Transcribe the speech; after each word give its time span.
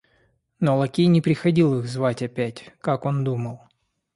Но 0.59 0.75
лакей 0.77 1.05
не 1.05 1.21
приходил 1.21 1.77
их 1.77 1.85
звать 1.85 2.23
опять, 2.23 2.73
как 2.81 3.05
он 3.05 3.23
думал. 3.23 3.61